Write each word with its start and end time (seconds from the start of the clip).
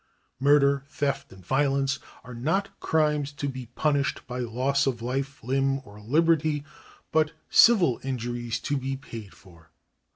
Murder, 0.39 0.83
theft, 0.89 1.31
and 1.31 1.45
violence 1.45 1.99
are 2.23 2.33
not 2.33 2.69
crimes 2.79 3.31
to 3.33 3.47
be 3.47 3.67
punished 3.75 4.25
by 4.25 4.39
loss 4.39 4.87
of 4.87 4.99
life, 4.99 5.43
limb, 5.43 5.79
or 5.85 6.01
liberty, 6.01 6.65
but 7.11 7.33
civil 7.51 7.99
injuries 8.03 8.57
to 8.59 8.77
be 8.77 8.97
paid 8.97 9.31
for. 9.35 9.69